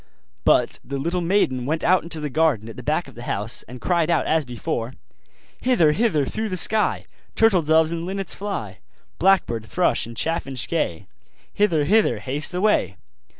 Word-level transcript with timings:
But 0.45 0.79
the 0.83 0.97
little 0.97 1.21
maiden 1.21 1.67
went 1.67 1.83
out 1.83 2.01
into 2.01 2.19
the 2.19 2.31
garden 2.31 2.67
at 2.67 2.75
the 2.75 2.81
back 2.81 3.07
of 3.07 3.13
the 3.13 3.21
house, 3.21 3.61
and 3.67 3.79
cried 3.79 4.09
out 4.09 4.25
as 4.25 4.45
before: 4.45 4.95
'Hither, 5.59 5.91
hither, 5.91 6.25
through 6.25 6.49
the 6.49 6.57
sky, 6.57 7.05
Turtle 7.35 7.61
doves 7.61 7.91
and 7.91 8.03
linnets, 8.03 8.33
fly! 8.33 8.79
Blackbird, 9.19 9.63
thrush, 9.63 10.07
and 10.07 10.17
chaffinch 10.17 10.67
gay, 10.67 11.05
Hither, 11.53 11.83
hither, 11.83 12.17
haste 12.17 12.51
away! 12.51 12.97